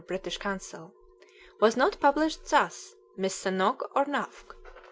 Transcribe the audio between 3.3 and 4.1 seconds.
Nok or